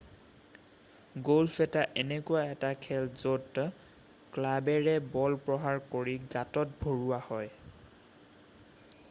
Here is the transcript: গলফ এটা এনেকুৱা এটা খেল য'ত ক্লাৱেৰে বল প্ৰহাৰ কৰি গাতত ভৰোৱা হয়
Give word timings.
গলফ 1.25 1.59
এটা 1.65 1.83
এনেকুৱা 2.05 2.41
এটা 2.53 2.71
খেল 2.85 3.05
য'ত 3.25 3.65
ক্লাৱেৰে 4.37 4.97
বল 5.17 5.37
প্ৰহাৰ 5.49 5.85
কৰি 5.93 6.17
গাতত 6.35 6.75
ভৰোৱা 6.83 7.23
হয় 7.29 7.55